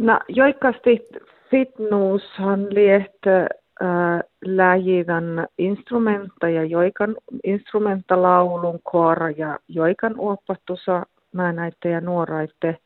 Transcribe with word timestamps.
No, 0.00 0.20
joikasti 0.28 1.08
fitnesshan 1.50 2.66
liehtä 2.70 3.40
äh, 3.40 4.20
läjivän 4.44 5.46
instrumenta 5.58 6.48
ja 6.48 6.64
joikan 6.64 7.16
instrumenta 7.44 8.22
laulun 8.22 8.78
koora 8.82 9.30
ja 9.30 9.58
joikan 9.68 10.20
uopattusa 10.20 11.06
mä 11.32 11.52
näitte 11.52 11.88
ja 11.88 12.00
nuoraitte. 12.00 12.76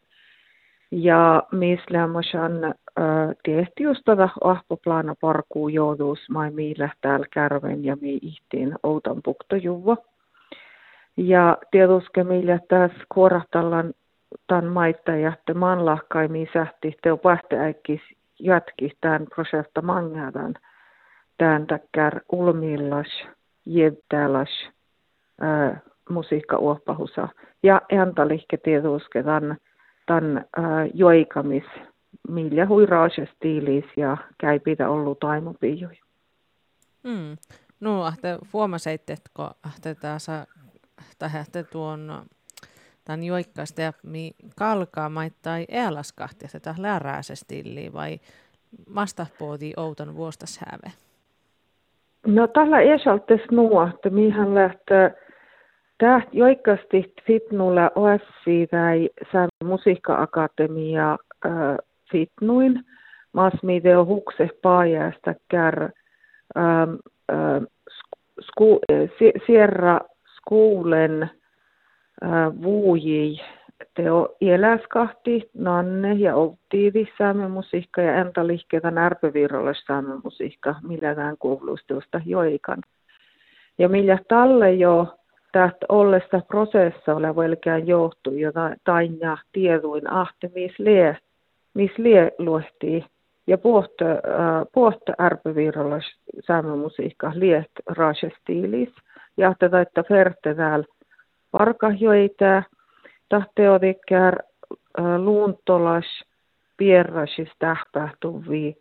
Ja 0.91 1.43
mislämmösän 1.53 2.65
äh, 2.65 2.75
tehti 3.45 3.83
just 3.83 4.01
tätä 4.05 4.29
ahpoplana 4.45 5.15
parkuu 5.21 5.69
jouduus 5.69 6.19
mai 6.31 6.51
miillä 6.51 6.89
täällä 7.01 7.27
kärven 7.31 7.85
ja 7.85 7.97
mi 8.01 8.19
ihtiin 8.23 8.75
outan 8.83 9.21
puktojuva. 9.25 9.97
Ja 11.17 11.59
tietysti 11.71 12.25
millä 12.25 12.59
tässä 12.69 13.05
kuorahtallan 13.15 13.95
tämän 14.47 14.65
maita 14.65 15.17
ja 15.17 15.33
te 15.47 15.55
manlahkaimi 15.55 16.49
sähti 16.53 16.97
te 17.03 17.11
pähtääkkis 17.23 18.01
jatki 18.39 18.91
tämän 19.01 19.27
projekta 19.35 19.83
mangadan 19.83 20.55
tämän 21.39 21.67
takkar 21.67 22.21
ulmillas 22.33 23.07
jebtälas 23.67 24.49
äh, 25.43 25.83
musiikka 26.11 26.57
uoppahusa. 26.57 27.29
Ja 27.63 27.83
entalihke 27.89 28.57
tietysti 28.57 29.23
tämän, 29.25 29.57
tämän 30.07 30.45
joikamis 30.95 31.65
millä 32.29 32.67
hui 32.67 32.87
stiilis 33.35 33.85
ja 33.97 34.17
käy 34.39 34.61
pitä 34.61 34.89
ollut 34.89 35.19
taimopijui. 35.19 35.99
Mm. 37.03 37.37
No, 37.81 38.05
ahte 38.05 38.39
huomaseitte, 38.53 39.13
että 39.13 39.31
ahte 39.63 39.95
tässä 39.95 40.47
tähätte 41.19 41.63
tuon 41.63 42.27
tämän 43.05 43.25
joikkaista 43.25 43.83
ja 43.83 43.93
mi 44.03 44.31
kalkaa 44.59 45.09
maittai 45.09 45.65
ealaskahti, 45.69 46.45
että 46.45 46.61
tämä 46.61 46.77
lärää 46.79 47.23
se 47.23 47.37
stilli 47.37 47.93
vai 47.93 48.19
vastapuoti 48.95 49.73
outon 49.77 50.17
vuostas 50.17 50.61
häve? 50.67 50.93
No 52.27 52.47
tällä 52.47 52.81
esaltes 52.81 53.41
nuo, 53.51 53.89
että 53.89 54.11
mihän 54.11 54.55
lähtee 54.55 55.15
Täht 55.99 56.29
joikkasti 56.33 57.15
fitnulla 57.27 57.91
OSC 57.95 58.71
tai 58.71 59.11
Säämä 59.33 59.49
musiikka-akatemia 59.65 61.19
äh, 61.47 61.53
fitnuin. 62.13 62.85
Mas 63.33 63.53
video 63.67 64.05
hukse 64.05 64.49
paajasta 64.63 65.35
kär 65.49 65.83
äh, 65.83 66.89
sku, 68.41 68.81
äh, 68.93 69.11
Sierra 69.47 70.01
Skuulen 70.37 71.31
vuuji 72.63 73.41
teo 73.95 74.37
eläskahti, 74.41 75.51
nanne 75.55 76.13
ja 76.13 76.37
optiivi 76.37 77.09
saamen 77.19 77.51
musiikka 77.51 78.03
ja 78.03 78.15
entä 78.15 78.47
lihkeitä 78.47 78.91
närpevirrolle 78.91 79.73
saamen 79.87 80.21
musiikka, 80.25 80.75
millä 80.83 81.15
tämän 81.15 81.37
kuulustusta 81.39 82.21
joikan. 82.27 82.79
Ja 83.79 83.89
millä 83.89 84.19
talle 84.29 84.73
jo 84.73 85.15
tästä 85.53 85.87
ollesta 85.89 86.41
prosessa 86.49 87.15
ole 87.15 87.37
velkään 87.37 87.87
johtu, 87.87 88.31
jota 88.31 88.71
tainja 88.85 89.37
tieduin 89.53 90.11
ahte, 90.11 90.51
missä 90.55 90.85
lie, 90.85 91.17
mis 91.75 91.99
lie 91.99 92.33
luohtii. 92.39 93.05
Ja 93.47 93.59
pohto, 93.59 94.05
äh, 94.05 94.67
pohto 94.75 95.13
ärpevirrolla 95.21 96.01
saamen 96.47 96.79
musiikka 96.79 97.33
liet 97.35 97.71
raasestiilis. 97.87 98.89
Ja 99.37 99.55
tätä, 99.59 99.81
että 99.81 100.03
ferte 100.03 100.55
täällä 100.55 100.87
parkahjoita, 101.59 102.63
tahteodikkär 103.29 104.39
luuntolas 105.19 106.05
pierrasis 106.77 107.49
tähpähtuvi 107.59 108.77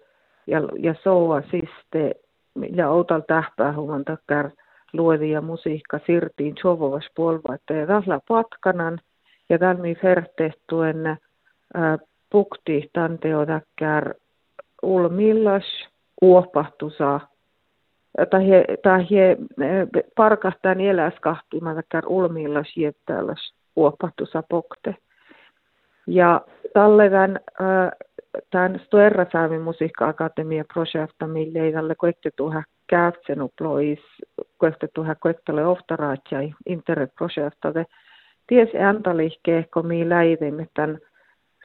ja, 0.48 0.60
ja 0.80 0.96
soua 1.04 1.42
siste 1.52 2.12
ja 2.76 2.90
outal 2.90 3.22
tähpähuvan 3.28 4.06
takkar 4.06 4.50
luodi 4.94 5.32
ja 5.32 5.42
musiikka 5.42 6.00
sirtiin 6.06 6.56
sovovas 6.62 7.06
polvaita 7.16 7.74
ja 7.74 7.88
tällä 7.88 8.20
patkanan 8.28 9.00
ja 9.50 9.59
tälmi 9.59 9.96
fertehtuen 9.96 11.18
pukti 12.30 12.90
tanteo 12.94 13.46
takkar 13.46 14.14
ulmillas 14.84 15.66
uopahtusa 16.22 17.20
tai 18.29 18.50
he, 18.50 18.66
tai 18.84 19.07
he 19.12 19.38
parkahtaan 20.16 20.81
eläskahtumaan 20.81 21.75
takkar 21.75 22.03
ulmillas 22.07 22.78
jiettääläs 22.78 23.53
uopahtusa 23.75 24.44
pokte. 24.50 24.96
Ja 26.07 26.41
tallevan 26.73 27.40
äh, 27.62 27.91
tämän 28.52 28.79
Stoerra 28.85 29.25
Saamen 29.31 29.62
musiikka-akatemia 29.62 30.63
projekta, 30.73 31.28
mille 31.28 31.59
ei 31.59 31.73
tälle 31.73 31.96
koettetuha 31.96 32.63
käytsenuplois, 32.88 34.00
koettetuha 34.57 35.16
koettele 35.16 35.66
oftaraatja 35.66 36.40
internet-projekta. 36.66 37.73
Ties 38.47 38.69
antalihke, 38.88 39.66
kun 39.73 39.88
mi 39.88 40.09
läivimme 40.09 40.68
tämän 40.73 40.97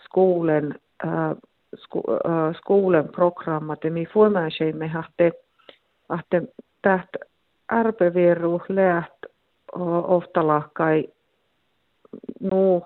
skolen, 0.05 0.75
äh, 1.07 1.37
sku, 1.77 2.03
äh, 2.11 2.57
skolen 2.57 3.09
programmat, 3.09 3.85
ja 3.85 3.91
mi 3.91 4.07
fuomaiseimme 4.07 4.89
hahte, 4.89 5.33
hahte 6.09 6.43
täht 6.83 7.17
ärpeviru 7.73 8.61
läht 8.69 9.13
oftalahkai 10.05 11.05
nu 12.41 12.83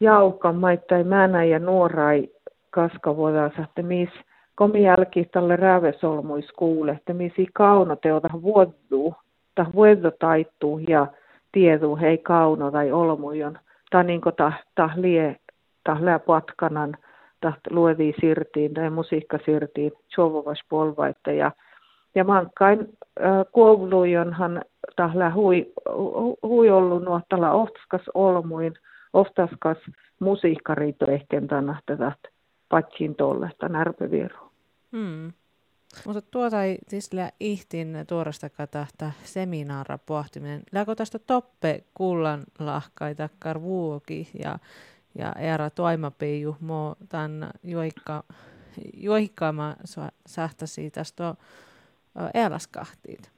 jaukka 0.00 0.52
maittai 0.52 1.04
mänä 1.04 1.44
ja 1.44 1.58
nuorai 1.58 2.28
kaskavuodas, 2.70 3.52
että 3.64 3.82
mis 3.82 4.08
komi 4.54 4.82
jälki 4.82 5.24
tälle 5.24 5.56
räävesolmuis 5.56 6.52
kuule, 6.56 6.92
että 6.92 7.14
misi 7.14 7.46
kauno 7.52 7.96
teota 7.96 8.28
vuoddu, 8.42 9.14
ta 9.54 9.66
vuoddo 9.74 10.10
taittuu 10.10 10.78
ja 10.78 11.06
tiedu 11.52 11.96
hei 11.96 12.18
kauno 12.18 12.70
tai 12.70 12.92
olmujon, 12.92 13.58
ta 13.90 14.02
niinku 14.02 14.32
ta, 14.32 14.52
lie, 14.96 15.36
ta 15.84 15.96
lää 16.00 16.18
patkanan, 16.18 16.96
ta 17.40 17.52
luevi 17.70 18.14
sirtiin 18.20 18.74
tai 18.74 18.90
musiikka 18.90 19.38
sirtiin, 19.44 19.92
chovovas 20.14 20.60
polvaitte 20.68 21.34
ja 21.34 21.50
ja 22.14 22.24
mankkain 22.24 22.78
äh, 22.80 22.86
koulujonhan 23.52 24.62
tahla 24.96 25.30
hui, 25.30 25.72
hui 26.42 26.70
ollut 26.70 27.04
nuottala 27.04 27.52
oftaskas 27.52 28.02
olmuin, 28.14 28.74
oftaskas 29.12 29.78
musiikkariito 30.20 31.10
ehkä 31.10 31.40
tänä 31.48 31.80
tätä 31.86 32.12
patsin 32.68 33.14
tollesta 33.14 33.68
närpeviru. 33.68 34.50
Hmm. 34.92 35.32
Mutta 36.06 36.22
tuota 36.22 36.64
ei 36.64 36.78
siis 36.88 37.10
ihtin 37.40 37.96
tuorasta 38.08 38.50
katahta 38.50 39.12
seminaara 39.24 39.98
pohtiminen. 39.98 40.62
Läkö 40.72 40.94
tästä 40.94 41.18
toppe 41.18 41.84
kullan 41.94 42.42
lahkaita 42.58 43.28
karvuoki 43.38 44.28
ja, 44.44 44.58
ja 45.18 45.32
era 45.32 45.70
toimapeiju 45.70 46.56
mo 46.60 46.96
tämän 47.08 47.50
joikka, 47.62 48.24
joikkaama 48.94 49.76
sähtäsi 50.26 50.90
tästä 50.90 51.34
ealaskahtiit? 52.34 53.30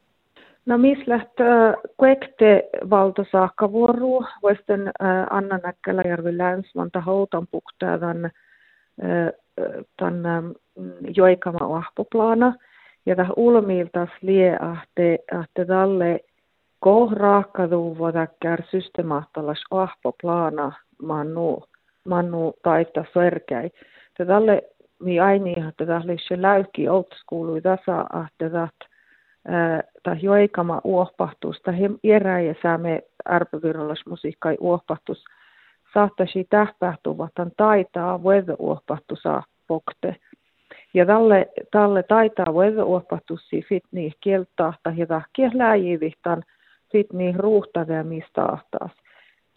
No 0.67 0.79
missä 0.79 1.05
lähtee 1.07 1.75
kuekte 1.97 2.69
valtosaakkavuoru, 2.91 4.25
voisten 4.43 4.93
Anna 5.31 5.59
Näkkäläjärvi 5.63 6.39
Länsmanta 6.39 7.01
houtan 7.01 7.47
puktaa 7.51 7.99
tämän, 9.97 10.55
joikama 11.17 11.77
ahpoplana. 11.77 12.55
Ja 13.07 13.17
tähän 13.17 13.33
ulmiiltas 13.37 14.09
lie 14.21 14.57
ahte, 14.61 15.19
ahte 15.35 15.65
tälle 15.65 16.21
kohraakkaduva 16.81 18.13
täkkär 18.13 18.63
systemaattalas 18.71 19.63
ahpoplana 19.71 20.73
mannu, 21.03 21.63
mannu 22.09 22.55
taita 22.63 23.05
sörkäi. 23.15 23.71
Tälle 24.27 24.63
mi 25.03 25.21
aini 25.21 25.55
että 25.69 25.85
se 26.29 26.43
läykki 26.43 26.89
outskuului 26.89 27.61
tasa 27.61 28.07
ahtetat 28.13 28.75
ta 30.03 30.17
joikama 30.23 30.81
uohpahtus 30.85 31.63
ta 31.63 31.73
eräjä 32.05 32.55
sääme 32.63 33.03
ärpävirollas 33.31 34.03
musiikkai 34.07 34.57
uohpahtus 34.61 35.25
saattaisi 35.95 36.47
tähpähtuvatan 36.51 37.53
taitaa 37.57 38.23
voida 38.23 38.55
uohpahtusa 38.59 39.43
pokte. 39.67 40.17
Ja 40.95 41.07
tälle, 41.07 41.49
tälle 41.71 42.03
taitaa 42.03 42.55
voida 42.55 42.85
uohpahtus 42.85 43.49
si 43.49 43.63
fit 43.69 43.85
niin 43.93 44.13
kieltahta 44.21 44.93
ja 44.97 45.07
tahkia 45.07 45.51
läjivihtan 45.55 46.43
fit 46.93 47.13
niin 47.13 47.41
ruuhtavia 47.41 48.05
mistä 48.05 48.45
ahtaas. 48.45 49.02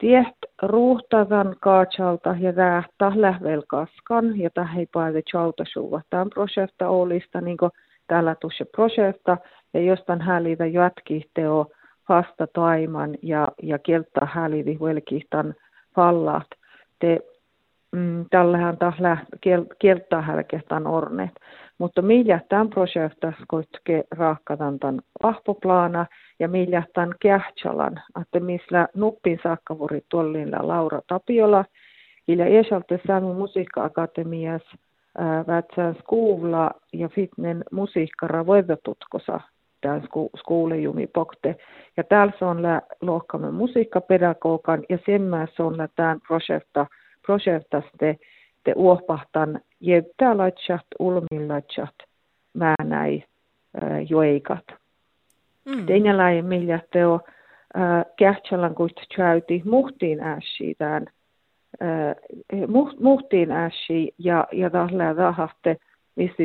Tieht 0.06 0.38
ruuhtavan 0.62 1.56
kaatsalta 1.62 2.36
ja 2.40 2.54
tähtä 2.54 3.12
lähvel 3.16 3.62
kaskan 3.68 4.40
ja 4.40 4.50
tähän 4.50 4.86
päälle 4.94 5.22
chauta 5.22 5.64
suva. 5.74 6.02
Tämän 6.10 6.30
projekta 6.30 6.90
olista 6.90 7.42
niin 7.42 7.58
täällä 8.08 8.36
tuossa 8.42 8.66
projekta 8.76 9.38
ja 9.74 9.82
jostain 9.82 10.22
häliitä 10.22 10.66
jatkiteo 10.66 11.68
hasta 12.04 12.48
taiman 12.54 13.16
ja, 13.22 13.48
ja 13.64 13.80
kieltä 13.80 14.26
hälivi 14.26 14.78
velkihtan 14.82 15.56
pallat. 15.96 16.48
Te 17.00 17.20
mm, 17.92 18.26
tällähän 18.32 18.78
taas 18.78 18.96
kieltää 19.80 20.22
hälkehtaan 20.22 20.88
orneet. 20.88 21.34
Mutta 21.78 22.02
millä 22.02 22.40
tämän 22.50 22.70
projektas 22.70 23.36
koitke 23.48 24.04
raakkadan 24.12 24.80
tämän 24.80 25.00
ahpoplana 25.24 26.06
ja 26.40 26.50
tämän 26.94 27.16
kähtsalan, 27.22 28.02
että 28.22 28.40
missä 28.40 28.88
nuppin 28.96 29.40
sakkavuri 29.44 30.02
tuollilla 30.10 30.68
Laura 30.68 31.02
Tapiola, 31.08 31.66
ja 32.28 32.46
esalte 32.46 33.00
saanut 33.08 33.38
musiikka-akatemias 33.38 34.62
vätsään 35.48 35.96
skuulla 36.00 36.72
ja 36.94 37.10
fitnen 37.10 37.64
musiikkara 37.72 38.46
voivatutkosa 38.46 39.40
tämän 39.82 40.04
skuulejumi 40.38 41.08
pokte. 41.08 41.56
Ja 41.98 42.04
täällä 42.04 42.34
se 42.40 42.46
on 42.46 42.58
lohkamme 43.02 43.52
musiikkapedagogan 43.52 44.84
ja 44.90 44.98
sen 45.06 45.22
mä 45.22 45.48
se 45.56 45.64
on 45.64 45.76
tämän 45.96 46.20
projekta, 46.28 46.88
projektaste 47.26 48.18
te 48.64 48.74
uohpahtan 48.76 49.60
jättää 49.80 50.38
laitsat, 50.38 50.86
ulmin 51.00 51.48
laitsat, 51.48 51.96
mä 52.54 52.76
näin 52.84 53.24
joikat. 54.10 54.85
Mm. 55.66 55.86
Teinen 55.86 56.18
laji, 56.18 56.42
millä 56.42 56.80
te 56.92 57.06
on 57.06 57.20
kähtsällän 58.18 58.76
kuista 58.76 59.02
tjäyti 59.16 59.62
muhtiin 59.66 60.20
äsi 60.20 60.76
tämän 60.78 61.06
muhtiin 63.00 63.52
äsi 63.52 64.14
ja, 64.18 64.48
ja 64.52 64.70
tällä 64.70 65.16
tahatte, 65.16 65.78
missä 66.16 66.44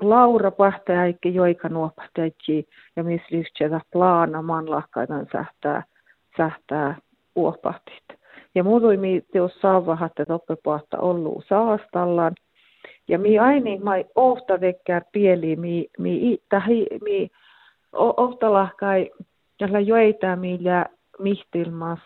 Laura 0.00 0.50
pahtaäikki 0.50 1.34
joika 1.34 1.68
nuopahtaikki 1.68 2.66
ja 2.96 3.04
missä 3.04 3.26
plaana 3.92 4.42
manlahkaitan 4.42 5.26
sähtää, 5.32 5.82
sähtää 6.36 6.96
uopahtit. 7.36 8.04
Ja 8.54 8.64
muutui 8.64 8.96
teos 9.32 9.60
saavahat, 9.60 10.12
että 10.20 10.34
oppepaahta 10.34 10.98
ollut 10.98 11.44
saastallaan. 11.48 12.32
Ja 13.08 13.18
mi 13.18 13.38
aini 13.38 13.78
mai 13.78 14.04
ohta 14.14 14.60
vekkää 14.60 15.00
pieli, 15.12 15.56
mi, 15.56 15.86
mi, 15.98 16.38
tahi, 16.48 16.86
mi 17.04 17.22
ohta 17.22 17.51
lahkai, 18.50 19.10
jolla 19.60 19.80
joita 19.80 20.36
millä 20.36 20.86
mihtilmas 21.18 21.98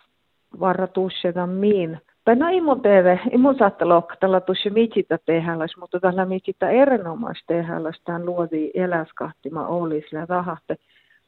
varratusseta 0.60 1.46
miin 1.46 2.00
tai 2.26 2.36
no 2.36 2.48
imun 2.48 2.80
teeve, 2.82 3.20
imun 3.30 3.58
saatta 3.58 3.88
lokkatella 3.88 4.40
tuossa 4.40 4.70
mitsitä 4.70 5.18
tehälläs, 5.26 5.76
mutta 5.80 6.00
tällä 6.00 6.24
mitsitä 6.24 6.70
erinomaisesti 6.70 7.46
tehälläs 7.46 8.00
tämän 8.04 8.26
luodi 8.26 8.70
eläskahtima 8.74 9.66
olisle 9.66 10.26
rahatte. 10.28 10.76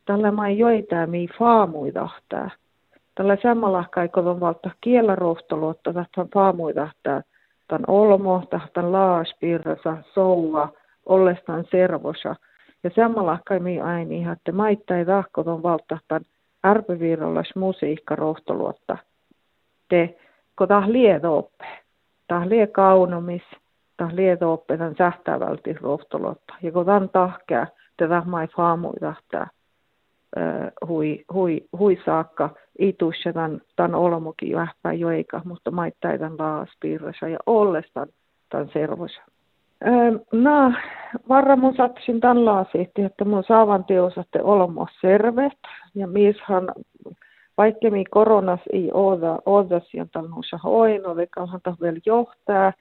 Tällä 0.06 0.31
mä 0.31 0.49
joitaa 0.49 1.06
mii 1.06 1.28
faamuidahtaa. 1.38 2.50
Tällä 3.14 3.37
samalla 3.43 3.84
kaikovon 3.90 4.40
valta 4.40 4.70
kiellä 4.81 5.14
rohtoluotta 5.14 5.93
tähän 5.93 6.28
faamuidahtaa. 6.34 7.22
Tämän 7.69 7.84
olmo, 7.88 8.43
tämän 8.50 8.93
laaspirrasa, 8.93 9.96
souva, 10.14 10.69
ollestaan 11.06 11.64
servosa. 11.70 12.37
Ja 12.88 13.06
samalla 13.06 13.38
kai 13.46 13.61
mii 13.61 13.81
aini, 13.81 14.26
että 14.32 14.52
maittai 14.52 15.05
rahkovon 15.05 15.62
valta 15.62 15.99
tämän 16.08 16.23
ärpevirrollas 16.67 17.52
musiikka 17.56 18.17
rohtoluotta. 18.17 18.99
Te 19.88 20.19
kun 20.58 20.69
taas 20.69 20.87
liedoppe. 20.87 21.64
Taas 22.29 22.46
lie 22.46 22.67
kaunomis, 22.67 23.43
taas 23.96 24.12
liedoppe 24.12 24.76
tämän 24.76 24.94
sähtävälti 24.99 25.73
rohtolotta. 25.73 26.55
Ja 26.62 26.73
kun 26.73 26.87
tämän 26.87 27.08
tahkää, 27.08 27.67
tätä 27.96 28.23
mai 28.26 28.46
faamui 28.56 28.94
tahtaa 29.00 29.46
hui, 30.88 31.25
hui, 31.32 31.64
hui 31.79 31.99
saakka 32.05 32.50
itussa 32.79 33.32
tämän, 33.32 33.61
tämän 33.76 33.94
olmokin 33.94 34.56
vähpää 34.56 34.93
joika, 34.93 35.40
mutta 35.44 35.70
maittai 35.70 36.19
tämän 36.19 36.38
laaspiirrassa 36.38 37.29
ja 37.29 37.38
ollestaan 37.46 38.08
tämän 38.49 38.70
servossa. 38.73 39.20
No, 40.32 40.73
varra 41.28 41.56
mun 41.56 41.76
sattuisin 41.76 42.20
tämän 42.20 42.44
laasiitti, 42.44 43.02
että 43.02 43.25
mun 43.25 43.44
saavan 43.49 43.84
teosatte 43.84 44.43
olmo 44.43 44.87
servet 45.00 45.58
ja 45.94 46.06
mieshan 46.06 46.72
vaikka 47.58 47.90
mi 47.90 48.05
koronas 48.05 48.60
ei 48.72 48.90
oda, 48.93 49.38
oda 49.46 49.81
sieltä 49.90 50.22
nuussa 50.22 50.58
hoino, 50.64 51.16
vekalhan 51.16 51.60
vielä 51.82 51.99
johtaa. 52.06 52.72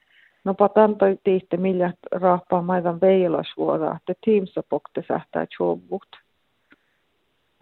No 0.44 0.54
patantoi 0.54 1.18
tihte 1.24 1.58
millä 1.58 1.94
rahpaa 2.12 2.62
maidan 2.62 3.02
veilas 3.02 3.48
vuoda, 3.58 3.96
että 3.96 4.14
teamsa 4.26 4.64
pokte 4.70 5.04
sähtää 5.08 5.46
tjovut. 5.58 6.08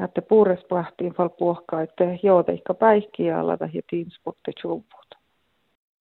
Että 0.04 0.22
puures 0.22 0.66
plahtiin 0.70 1.14
fal 1.14 1.30
puhkaa, 1.30 1.82
että 1.82 2.04
joo 2.24 2.44
teikka 2.44 2.74
päihkiä 2.74 3.40
alata 3.40 3.70
ja 3.74 3.82
teams 3.90 4.20
pokte 4.24 4.52
tjovut. 4.62 5.05